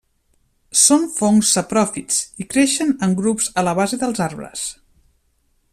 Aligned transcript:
Són 0.83 1.03
fongs 1.17 1.51
sapròfits 1.57 2.17
i 2.43 2.47
creixen 2.55 2.95
en 3.09 3.13
grups 3.23 3.53
a 3.63 3.65
la 3.69 3.75
base 3.81 4.01
dels 4.05 4.25
arbres. 4.31 4.65